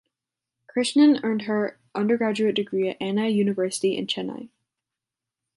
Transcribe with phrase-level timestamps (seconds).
[0.67, 4.49] Krishnan earned her undergraduate degree at Anna University in Chennai.